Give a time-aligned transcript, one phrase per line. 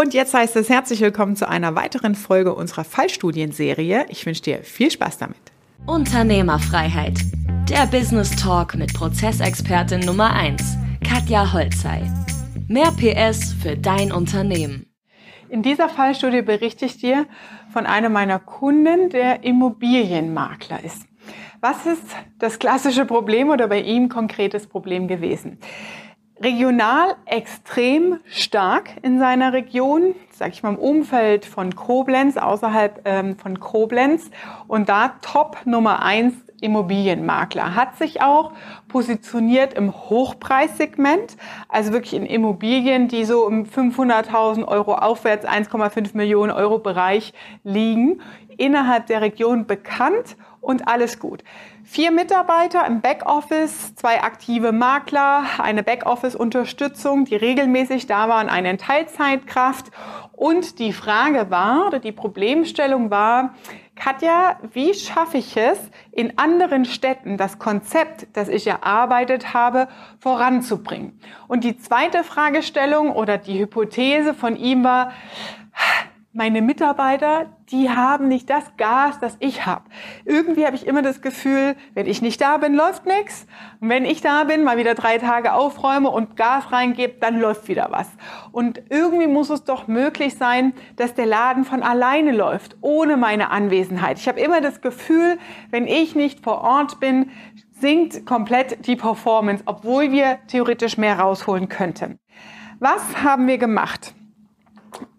[0.00, 4.06] Und jetzt heißt es herzlich willkommen zu einer weiteren Folge unserer Fallstudienserie.
[4.10, 5.40] Ich wünsche dir viel Spaß damit.
[5.86, 7.18] Unternehmerfreiheit.
[7.68, 10.62] Der Business Talk mit Prozessexpertin Nummer 1,
[11.02, 12.08] Katja Holzei.
[12.68, 14.86] Mehr PS für dein Unternehmen.
[15.48, 17.26] In dieser Fallstudie berichte ich dir
[17.72, 21.08] von einem meiner Kunden, der Immobilienmakler ist.
[21.60, 22.04] Was ist
[22.38, 25.58] das klassische Problem oder bei ihm konkretes Problem gewesen?
[26.40, 33.36] Regional extrem stark in seiner Region, sage ich mal im Umfeld von Koblenz, außerhalb ähm,
[33.36, 34.30] von Koblenz.
[34.66, 37.74] Und da Top Nummer eins Immobilienmakler.
[37.74, 38.52] Hat sich auch
[38.88, 41.36] positioniert im Hochpreissegment,
[41.68, 47.32] also wirklich in Immobilien, die so im 500.000 Euro aufwärts 1,5 Millionen Euro Bereich
[47.62, 48.20] liegen,
[48.56, 50.36] innerhalb der Region bekannt
[50.68, 51.42] und alles gut.
[51.82, 59.86] Vier Mitarbeiter im Backoffice, zwei aktive Makler, eine Backoffice-Unterstützung, die regelmäßig da waren, eine Teilzeitkraft.
[60.32, 63.54] Und die Frage war, oder die Problemstellung war,
[63.96, 65.78] Katja, wie schaffe ich es,
[66.12, 69.88] in anderen Städten das Konzept, das ich erarbeitet habe,
[70.20, 71.18] voranzubringen?
[71.48, 75.12] Und die zweite Fragestellung oder die Hypothese von ihm war,
[76.32, 79.84] meine Mitarbeiter, die haben nicht das Gas, das ich habe.
[80.26, 83.46] Irgendwie habe ich immer das Gefühl, wenn ich nicht da bin, läuft nichts.
[83.80, 87.68] Und wenn ich da bin, mal wieder drei Tage aufräume und Gas reingebe, dann läuft
[87.68, 88.08] wieder was.
[88.52, 93.50] Und irgendwie muss es doch möglich sein, dass der Laden von alleine läuft, ohne meine
[93.50, 94.18] Anwesenheit.
[94.18, 95.38] Ich habe immer das Gefühl,
[95.70, 97.30] wenn ich nicht vor Ort bin,
[97.80, 102.18] sinkt komplett die Performance, obwohl wir theoretisch mehr rausholen könnten.
[102.80, 104.14] Was haben wir gemacht?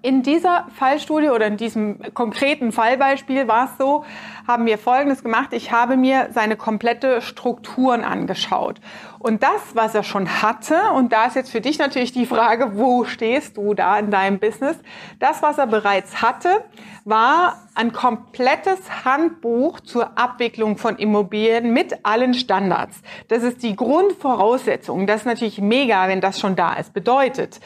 [0.02, 4.05] In dieser Fallstudie oder in diesem konkreten Fallbeispiel war es so,
[4.47, 5.50] haben wir Folgendes gemacht.
[5.52, 8.80] Ich habe mir seine komplette Strukturen angeschaut.
[9.20, 12.77] Und das, was er schon hatte, und da ist jetzt für dich natürlich die Frage,
[12.77, 14.77] wo stehst du da in deinem Business?
[15.20, 16.64] Das, was er bereits hatte,
[17.03, 23.02] war ein komplettes Handbuch zur Abwicklung von Immobilien mit allen Standards.
[23.27, 25.05] Das ist die Grundvoraussetzung.
[25.05, 26.93] Das ist natürlich mega, wenn das schon da ist.
[26.93, 27.59] Bedeutet,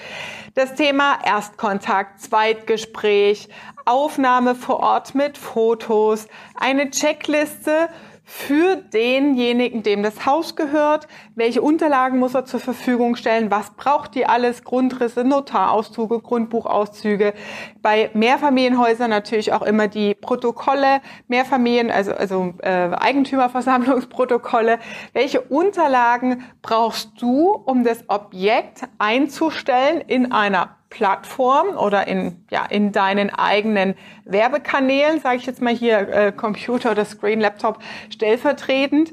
[0.56, 3.50] das Thema Erstkontakt, Zweitgespräch,
[3.86, 7.90] Aufnahme vor Ort mit Fotos, eine Checkliste
[8.26, 14.16] für denjenigen, dem das Haus gehört, welche Unterlagen muss er zur Verfügung stellen, was braucht
[14.16, 17.34] die alles, Grundrisse, Notarauszüge, Grundbuchauszüge,
[17.82, 24.80] bei Mehrfamilienhäusern natürlich auch immer die Protokolle, Mehrfamilien, also, also äh, Eigentümerversammlungsprotokolle,
[25.12, 32.92] welche Unterlagen brauchst du, um das Objekt einzustellen in einer Plattform oder in, ja, in
[32.92, 33.96] deinen eigenen
[34.26, 37.80] Werbekanälen, sage ich jetzt mal hier äh, Computer oder Screen, Laptop
[38.12, 39.12] stellvertretend.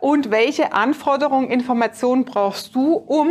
[0.00, 3.28] Und welche Anforderungen, Informationen brauchst du, um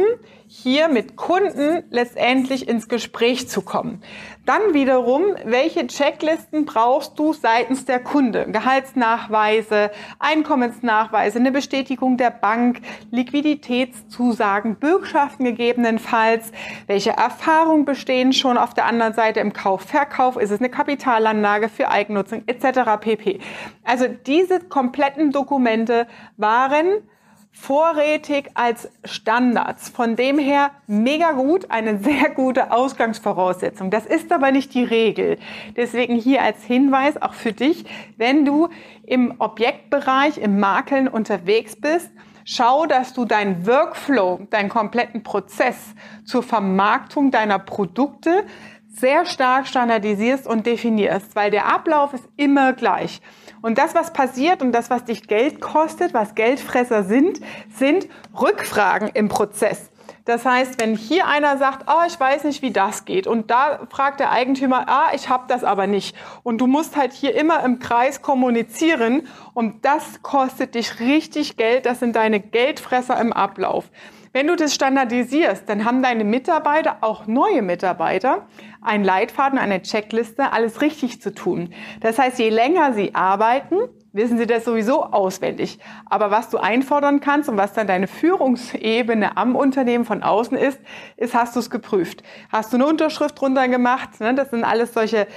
[0.54, 4.02] hier mit Kunden letztendlich ins Gespräch zu kommen.
[4.46, 8.48] Dann wiederum, welche Checklisten brauchst du seitens der Kunde?
[8.52, 16.52] Gehaltsnachweise, Einkommensnachweise, eine Bestätigung der Bank, Liquiditätszusagen, Bürgschaften gegebenenfalls.
[16.86, 20.36] Welche Erfahrungen bestehen schon auf der anderen Seite im Kauf, Verkauf?
[20.36, 23.00] Ist es eine Kapitalanlage für Eigennutzung etc.
[23.00, 23.40] pp.
[23.86, 27.04] Also diese kompletten Dokumente waren
[27.52, 29.90] vorrätig als Standards.
[29.90, 33.92] Von dem her mega gut, eine sehr gute Ausgangsvoraussetzung.
[33.92, 35.38] Das ist aber nicht die Regel.
[35.76, 37.86] Deswegen hier als Hinweis auch für dich,
[38.18, 38.70] wenn du
[39.06, 42.10] im Objektbereich, im Makeln unterwegs bist,
[42.44, 45.94] Schau, dass du deinen Workflow, deinen kompletten Prozess
[46.26, 48.46] zur Vermarktung deiner Produkte
[48.90, 53.22] sehr stark standardisierst und definierst, weil der Ablauf ist immer gleich.
[53.62, 57.40] Und das, was passiert und das, was dich Geld kostet, was Geldfresser sind,
[57.76, 58.08] sind
[58.40, 59.92] Rückfragen im Prozess.
[60.26, 63.88] Das heißt, wenn hier einer sagt, oh, ich weiß nicht, wie das geht, und da
[63.90, 67.64] fragt der Eigentümer, ah, ich habe das aber nicht, und du musst halt hier immer
[67.64, 73.90] im Kreis kommunizieren, und das kostet dich richtig Geld, das sind deine Geldfresser im Ablauf.
[74.34, 78.48] Wenn du das standardisierst, dann haben deine Mitarbeiter, auch neue Mitarbeiter,
[78.82, 81.74] einen Leitfaden, eine Checkliste, alles richtig zu tun.
[82.00, 83.76] Das heißt, je länger sie arbeiten,
[84.14, 85.80] wissen sie das sowieso auswendig.
[86.06, 90.80] Aber was du einfordern kannst und was dann deine Führungsebene am Unternehmen von außen ist,
[91.18, 92.24] ist, hast du es geprüft.
[92.50, 94.22] Hast du eine Unterschrift drunter gemacht?
[94.22, 94.34] Ne?
[94.34, 95.28] Das sind alles solche,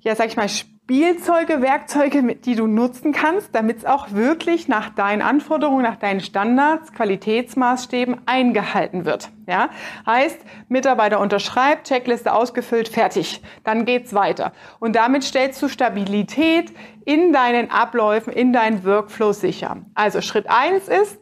[0.00, 0.48] ja, sag ich mal,
[0.86, 6.20] Spielzeuge, Werkzeuge, die du nutzen kannst, damit es auch wirklich nach deinen Anforderungen, nach deinen
[6.20, 9.30] Standards, Qualitätsmaßstäben eingehalten wird.
[9.46, 9.70] Ja,
[10.04, 10.38] heißt,
[10.68, 13.40] Mitarbeiter unterschreibt, Checkliste ausgefüllt, fertig.
[13.64, 14.52] Dann geht's weiter.
[14.78, 16.70] Und damit stellst du Stabilität
[17.06, 19.78] in deinen Abläufen, in deinen Workflow sicher.
[19.94, 21.18] Also Schritt eins ist,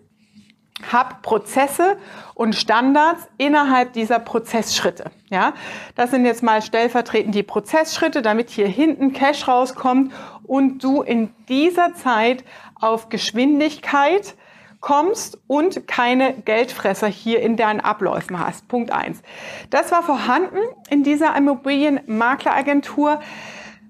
[0.91, 1.97] hab Prozesse
[2.35, 5.11] und Standards innerhalb dieser Prozessschritte.
[5.31, 5.53] Ja,
[5.95, 10.13] das sind jetzt mal stellvertretend die Prozessschritte, damit hier hinten Cash rauskommt
[10.45, 12.45] und du in dieser Zeit
[12.75, 14.35] auf Geschwindigkeit
[14.81, 18.69] kommst und keine Geldfresser hier in deinen Abläufen hast.
[18.69, 19.23] Punkt eins.
[19.71, 20.59] Das war vorhanden
[20.91, 23.21] in dieser Immobilienmakleragentur.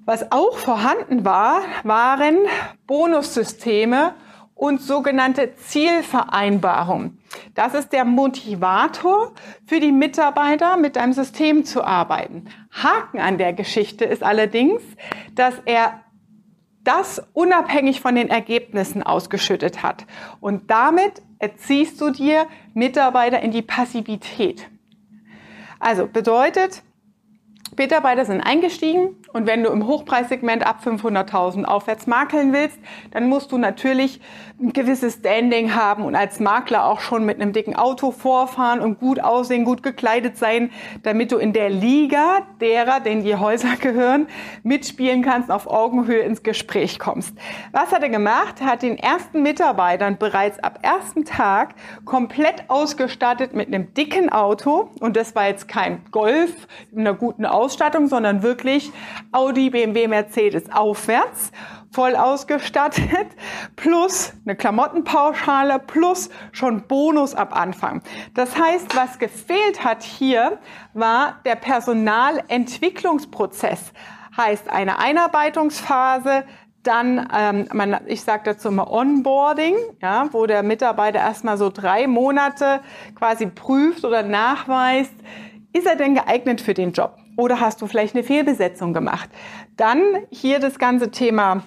[0.05, 2.37] Was auch vorhanden war, waren
[2.87, 4.15] Bonussysteme
[4.63, 7.19] und sogenannte Zielvereinbarung.
[7.57, 9.33] Das ist der Motivator
[9.67, 12.45] für die Mitarbeiter, mit deinem System zu arbeiten.
[12.71, 14.81] Haken an der Geschichte ist allerdings,
[15.35, 16.03] dass er
[16.85, 20.07] das unabhängig von den Ergebnissen ausgeschüttet hat.
[20.39, 24.69] Und damit erziehst du dir Mitarbeiter in die Passivität.
[25.81, 26.85] Also bedeutet,
[27.77, 32.79] Mitarbeiter sind eingestiegen und wenn du im Hochpreissegment ab 500.000 aufwärts makeln willst,
[33.13, 34.21] dann musst du natürlich
[34.61, 39.01] ein gewisses Standing haben und als Makler auch schon mit einem dicken Auto vorfahren und
[39.01, 40.71] gut aussehen, gut gekleidet sein,
[41.03, 44.27] damit du in der Liga derer, denen die Häuser gehören,
[44.63, 47.35] mitspielen kannst, auf Augenhöhe ins Gespräch kommst.
[47.73, 48.57] Was hat er gemacht?
[48.61, 54.91] Er hat den ersten Mitarbeitern bereits ab ersten Tag komplett ausgestattet mit einem dicken Auto
[55.01, 56.53] und das war jetzt kein Golf
[56.93, 58.91] in einer guten Ausstattung, sondern wirklich
[59.31, 61.53] Audi, BMW, Mercedes aufwärts,
[61.93, 63.29] voll ausgestattet,
[63.77, 68.03] plus eine Klamottenpauschale, plus schon Bonus ab Anfang.
[68.35, 70.59] Das heißt, was gefehlt hat hier,
[70.93, 73.93] war der Personalentwicklungsprozess.
[74.37, 76.43] Heißt eine Einarbeitungsphase,
[76.83, 82.09] dann, ähm, man, ich sage dazu immer Onboarding, ja, wo der Mitarbeiter erstmal so drei
[82.09, 82.81] Monate
[83.15, 85.15] quasi prüft oder nachweist,
[85.73, 87.17] ist er denn geeignet für den Job?
[87.37, 89.31] Oder hast du vielleicht eine Fehlbesetzung gemacht?
[89.77, 91.63] Dann hier das ganze Thema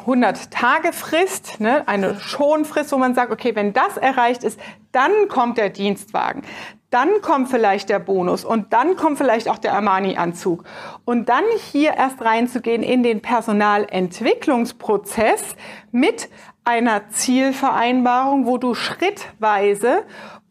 [0.00, 4.58] 100 Tage Frist, ne, eine Schonfrist, wo man sagt, okay, wenn das erreicht ist,
[4.92, 6.42] dann kommt der Dienstwagen,
[6.90, 10.64] dann kommt vielleicht der Bonus und dann kommt vielleicht auch der Armani-Anzug.
[11.04, 15.56] Und dann hier erst reinzugehen in den Personalentwicklungsprozess
[15.92, 16.28] mit
[16.64, 20.04] einer Zielvereinbarung, wo du schrittweise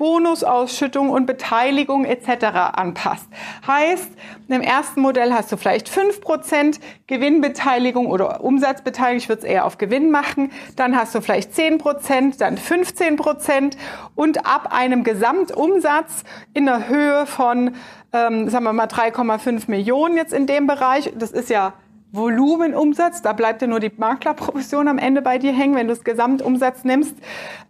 [0.03, 2.45] Bonusausschüttung und Beteiligung etc.
[2.73, 3.25] anpasst.
[3.65, 4.09] Heißt,
[4.49, 9.77] im ersten Modell hast du vielleicht 5% Gewinnbeteiligung oder Umsatzbeteiligung, ich würde es eher auf
[9.77, 13.77] Gewinn machen, dann hast du vielleicht 10%, dann 15%
[14.13, 17.73] und ab einem Gesamtumsatz in der Höhe von,
[18.11, 21.71] ähm, sagen wir mal, 3,5 Millionen jetzt in dem Bereich, das ist ja
[22.13, 26.03] Volumenumsatz, da bleibt ja nur die Maklerprovision am Ende bei dir hängen, wenn du das
[26.03, 27.15] Gesamtumsatz nimmst,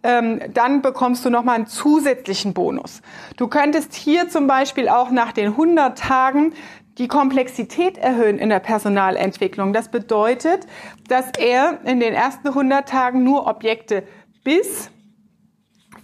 [0.02, 3.00] ähm, dann bekommst du nochmal einen zusätzlichen Bonus.
[3.38, 6.52] Du könntest hier zum Beispiel auch nach den 100 Tagen
[6.98, 9.72] die Komplexität erhöhen in der Personalentwicklung.
[9.72, 10.66] Das bedeutet,
[11.08, 14.04] dass er in den ersten 100 Tagen nur Objekte
[14.44, 14.90] bis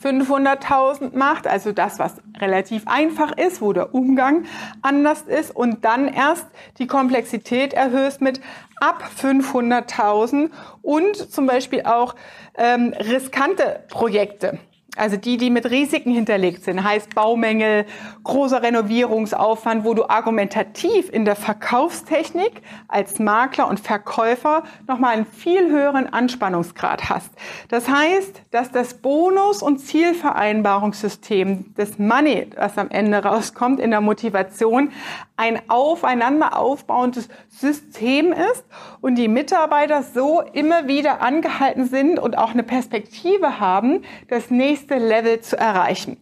[0.02, 4.44] 500.000 macht, also das, was relativ einfach ist, wo der Umgang
[4.82, 6.46] anders ist und dann erst
[6.78, 8.40] die Komplexität erhöhst mit
[8.80, 10.50] ab 500.000
[10.82, 12.14] und zum Beispiel auch
[12.56, 14.58] ähm, riskante Projekte.
[14.96, 17.86] Also die, die mit Risiken hinterlegt sind, heißt Baumängel,
[18.24, 25.70] großer Renovierungsaufwand, wo du argumentativ in der Verkaufstechnik als Makler und Verkäufer nochmal einen viel
[25.70, 27.30] höheren Anspannungsgrad hast.
[27.68, 34.00] Das heißt, dass das Bonus- und Zielvereinbarungssystem des Money, was am Ende rauskommt in der
[34.00, 34.90] Motivation,
[35.36, 38.64] ein aufeinander aufbauendes System ist
[39.00, 44.79] und die Mitarbeiter so immer wieder angehalten sind und auch eine Perspektive haben, das nächste
[44.88, 46.18] Level zu erreichen.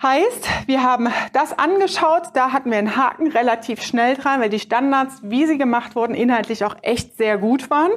[0.00, 4.60] Heißt, wir haben das angeschaut, da hatten wir einen Haken relativ schnell dran, weil die
[4.60, 7.90] Standards, wie sie gemacht wurden, inhaltlich auch echt sehr gut waren.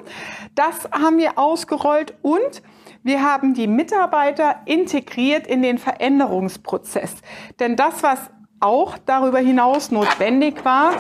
[0.55, 2.63] Das haben wir ausgerollt und
[3.03, 7.15] wir haben die Mitarbeiter integriert in den Veränderungsprozess.
[7.59, 8.19] Denn das, was
[8.59, 10.93] auch darüber hinaus notwendig war,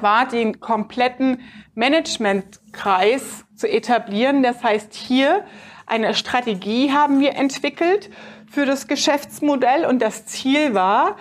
[0.00, 1.40] war den kompletten
[1.74, 4.42] Managementkreis zu etablieren.
[4.42, 5.44] Das heißt, hier
[5.90, 8.10] eine Strategie haben wir entwickelt
[8.50, 9.84] für das Geschäftsmodell.
[9.84, 11.16] Und das Ziel war,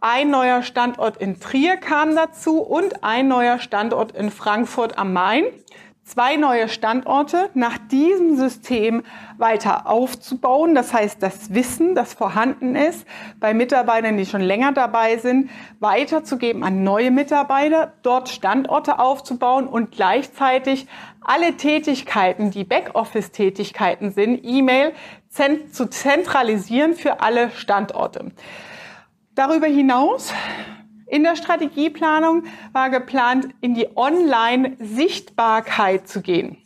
[0.00, 5.44] ein neuer Standort in Trier kam dazu und ein neuer Standort in Frankfurt am Main
[6.04, 9.02] zwei neue Standorte nach diesem System
[9.38, 10.74] weiter aufzubauen.
[10.74, 13.06] Das heißt, das Wissen, das vorhanden ist,
[13.40, 19.92] bei Mitarbeitern, die schon länger dabei sind, weiterzugeben an neue Mitarbeiter, dort Standorte aufzubauen und
[19.92, 20.86] gleichzeitig
[21.22, 24.92] alle Tätigkeiten, die Backoffice-Tätigkeiten sind, E-Mail
[25.72, 28.30] zu zentralisieren für alle Standorte.
[29.34, 30.32] Darüber hinaus
[31.14, 32.42] in der Strategieplanung
[32.72, 36.56] war geplant, in die Online-Sichtbarkeit zu gehen.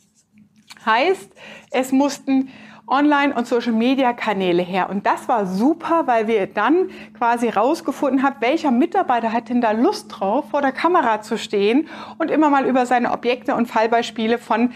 [0.83, 1.31] Heißt,
[1.69, 2.49] es mussten
[2.89, 4.89] Online- und Social-Media-Kanäle her.
[4.89, 9.71] Und das war super, weil wir dann quasi rausgefunden haben, welcher Mitarbeiter hat denn da
[9.71, 14.37] Lust drauf, vor der Kamera zu stehen und immer mal über seine Objekte und Fallbeispiele
[14.37, 14.71] von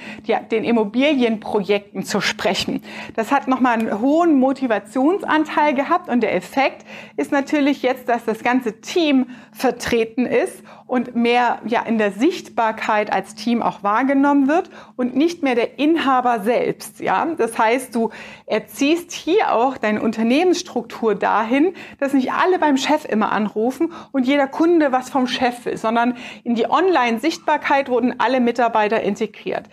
[0.51, 2.81] den Immobilienprojekten zu sprechen.
[3.15, 6.85] Das hat nochmal einen hohen Motivationsanteil gehabt und der Effekt
[7.17, 13.11] ist natürlich jetzt, dass das ganze Team vertreten ist und mehr ja in der Sichtbarkeit
[13.11, 16.99] als Team auch wahrgenommen wird und nicht mehr der Inhaber selbst.
[16.99, 18.11] Ja, das heißt, du
[18.45, 24.47] erziehst hier auch deine Unternehmensstruktur dahin, dass nicht alle beim Chef immer anrufen und jeder
[24.47, 29.69] Kunde was vom Chef will, sondern in die Online-Sichtbarkeit wurden alle Mitarbeiter integriert.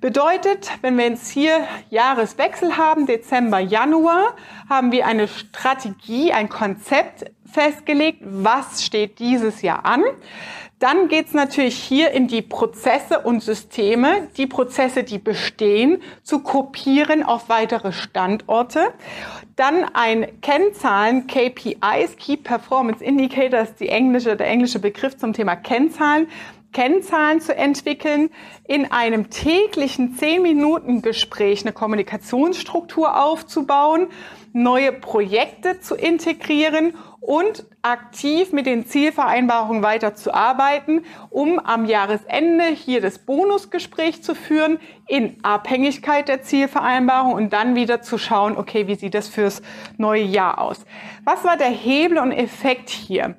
[0.00, 4.34] Bedeutet, wenn wir jetzt hier Jahreswechsel haben, Dezember, Januar,
[4.68, 10.02] haben wir eine Strategie, ein Konzept festgelegt, was steht dieses Jahr an.
[10.80, 17.22] Dann geht's natürlich hier in die Prozesse und Systeme, die Prozesse, die bestehen, zu kopieren
[17.22, 18.92] auf weitere Standorte.
[19.56, 26.26] Dann ein Kennzahlen, KPIs, Key Performance Indicators, die englische, der englische Begriff zum Thema Kennzahlen,
[26.72, 28.30] Kennzahlen zu entwickeln,
[28.66, 34.08] in einem täglichen 10-Minuten-Gespräch eine Kommunikationsstruktur aufzubauen,
[34.54, 43.18] neue Projekte zu integrieren und aktiv mit den Zielvereinbarungen weiterzuarbeiten, um am Jahresende hier das
[43.18, 49.14] Bonusgespräch zu führen in Abhängigkeit der Zielvereinbarung und dann wieder zu schauen, okay, wie sieht
[49.14, 49.60] das fürs
[49.98, 50.86] neue Jahr aus?
[51.24, 53.34] Was war der Hebel und Effekt hier?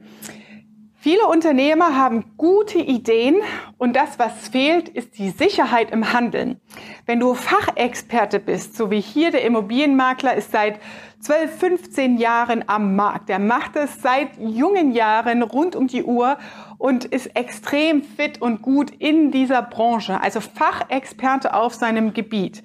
[1.05, 3.35] Viele Unternehmer haben gute Ideen
[3.77, 6.59] und das, was fehlt, ist die Sicherheit im Handeln.
[7.05, 10.79] Wenn du Fachexperte bist, so wie hier der Immobilienmakler ist seit
[11.19, 16.39] 12, 15 Jahren am Markt, der macht es seit jungen Jahren rund um die Uhr
[16.79, 22.63] und ist extrem fit und gut in dieser Branche, also Fachexperte auf seinem Gebiet.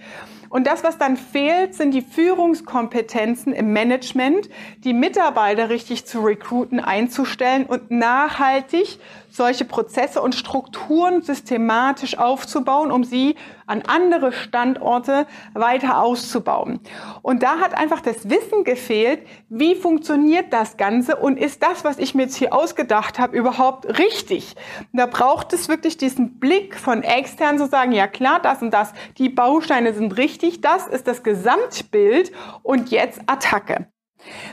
[0.51, 6.81] Und das, was dann fehlt, sind die Führungskompetenzen im Management, die Mitarbeiter richtig zu recruiten,
[6.81, 8.99] einzustellen und nachhaltig
[9.31, 16.81] solche Prozesse und Strukturen systematisch aufzubauen, um sie an andere Standorte weiter auszubauen.
[17.23, 21.99] Und da hat einfach das Wissen gefehlt, wie funktioniert das Ganze und ist das, was
[21.99, 24.57] ich mir jetzt hier ausgedacht habe, überhaupt richtig?
[24.93, 28.93] Da braucht es wirklich diesen Blick von extern zu sagen, ja klar, das und das,
[29.19, 32.33] die Bausteine sind richtig, das ist das Gesamtbild
[32.63, 33.87] und jetzt Attacke.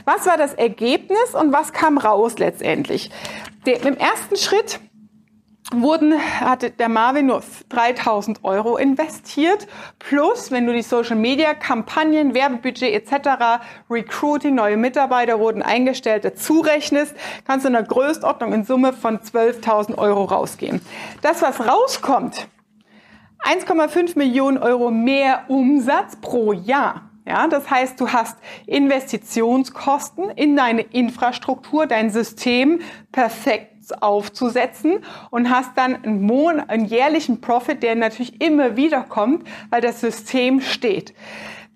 [0.04, 3.10] Was war das Ergebnis und was kam raus letztendlich?
[3.66, 4.80] Der, Im ersten Schritt
[5.72, 9.66] wurden, hatte der Marvin nur 3000 Euro investiert.
[9.98, 16.60] Plus, wenn du die Social Media Kampagnen, Werbebudget etc., Recruiting, neue Mitarbeiter wurden eingestellt, dazu
[16.60, 17.14] rechnest,
[17.46, 20.80] kannst du in der Größenordnung in Summe von 12.000 Euro rausgehen.
[21.20, 22.48] Das, was rauskommt,
[23.44, 27.10] 1,5 Millionen Euro mehr Umsatz pro Jahr.
[27.26, 32.80] Ja, das heißt, du hast Investitionskosten in deine Infrastruktur, dein System
[33.12, 39.46] perfekt aufzusetzen und hast dann einen, Mon einen jährlichen Profit, der natürlich immer wieder kommt,
[39.70, 41.12] weil das System steht.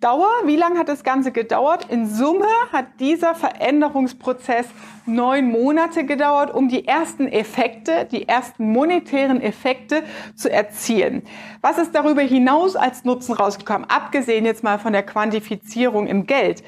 [0.02, 1.86] Dauer, wie lange hat das Ganze gedauert?
[1.88, 4.66] In Summe hat dieser Veränderungsprozess
[5.06, 10.02] neun Monate gedauert, um die ersten Effekte, die ersten monetären Effekte
[10.34, 11.22] zu erzielen.
[11.60, 13.88] Was ist darüber hinaus als Nutzen rausgekommen?
[13.88, 16.64] Abgesehen jetzt mal von der Quantifizierung im Geld.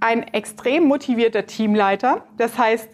[0.00, 2.24] Ein extrem motivierter Teamleiter.
[2.38, 2.88] Das heißt,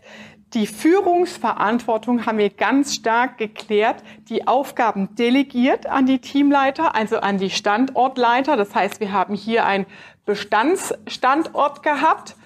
[0.54, 7.38] die Führungsverantwortung haben wir ganz stark geklärt, die Aufgaben delegiert an die Teamleiter, also an
[7.38, 8.56] die Standortleiter.
[8.56, 9.86] Das heißt, wir haben hier einen
[10.26, 12.36] Bestandsstandort gehabt,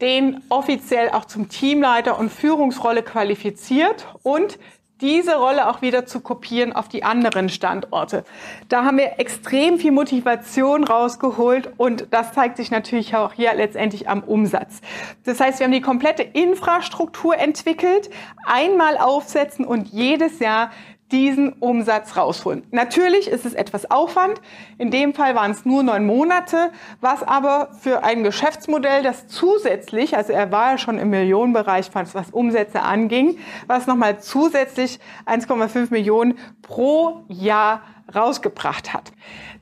[0.00, 4.58] den offiziell auch zum Teamleiter und Führungsrolle qualifiziert und
[5.02, 8.24] diese Rolle auch wieder zu kopieren auf die anderen Standorte.
[8.68, 14.08] Da haben wir extrem viel Motivation rausgeholt und das zeigt sich natürlich auch hier letztendlich
[14.08, 14.80] am Umsatz.
[15.24, 18.08] Das heißt, wir haben die komplette Infrastruktur entwickelt,
[18.46, 20.70] einmal aufsetzen und jedes Jahr
[21.12, 22.64] diesen Umsatz rausholen.
[22.70, 24.40] Natürlich ist es etwas Aufwand.
[24.78, 30.16] In dem Fall waren es nur neun Monate, was aber für ein Geschäftsmodell, das zusätzlich,
[30.16, 36.38] also er war ja schon im Millionenbereich, was Umsätze anging, was nochmal zusätzlich 1,5 Millionen
[36.62, 37.82] pro Jahr
[38.14, 39.12] rausgebracht hat.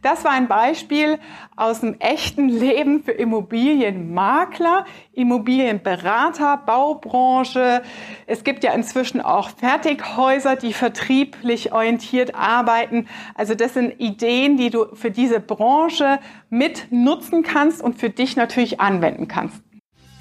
[0.02, 1.18] Das war ein Beispiel
[1.56, 7.82] aus dem echten Leben für Immobilienmakler, Immobilienberater, Baubranche.
[8.26, 13.08] Es gibt ja inzwischen auch Fertighäuser, die vertrieblich orientiert arbeiten.
[13.34, 18.36] Also das sind Ideen, die du für diese Branche mit nutzen kannst und für dich
[18.36, 19.62] natürlich anwenden kannst.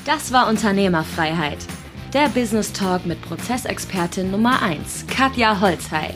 [0.05, 1.59] Das war Unternehmerfreiheit.
[2.13, 6.15] Der Business Talk mit Prozessexpertin Nummer 1, Katja Holzhey.